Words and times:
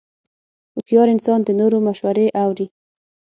هوښیار 0.73 1.07
انسان 1.15 1.39
د 1.43 1.49
نورو 1.59 1.77
مشورې 1.87 2.27
اوري. 2.43 2.65